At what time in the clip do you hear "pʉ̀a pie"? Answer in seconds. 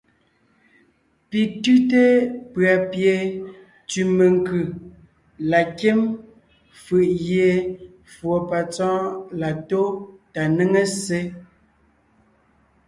2.53-3.13